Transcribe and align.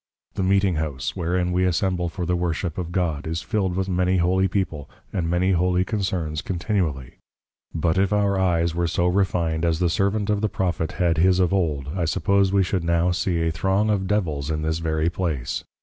The 0.33 0.41
Meeting 0.41 0.77
House 0.77 1.15
wherein 1.15 1.51
we 1.51 1.63
Assemble 1.63 2.09
for 2.09 2.25
the 2.25 2.35
Worship 2.35 2.79
of 2.79 2.91
God, 2.91 3.27
is 3.27 3.43
fill'd 3.43 3.75
with 3.75 3.87
many 3.87 4.17
Holy 4.17 4.47
People, 4.47 4.89
and 5.13 5.29
many 5.29 5.51
Holy 5.51 5.85
Concerns 5.85 6.41
continually; 6.41 7.17
but 7.71 7.99
if 7.99 8.11
our 8.11 8.39
Eyes 8.39 8.73
were 8.73 8.87
so 8.87 9.05
refined 9.05 9.63
as 9.63 9.77
the 9.77 9.91
Servant 9.91 10.31
of 10.31 10.41
the 10.41 10.49
Prophet 10.49 10.93
had 10.93 11.19
his 11.19 11.39
of 11.39 11.53
old, 11.53 11.89
I 11.95 12.05
suppose 12.05 12.51
we 12.51 12.63
should 12.63 12.83
now 12.83 13.11
see 13.11 13.41
a 13.43 13.51
Throng 13.51 13.91
of 13.91 14.07
Devils 14.07 14.49
in 14.49 14.63
this 14.63 14.79
very 14.79 15.11
place. 15.11 15.63